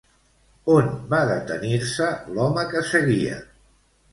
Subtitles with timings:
[0.75, 2.09] On va detenir-se
[2.39, 3.37] l'home que seguia?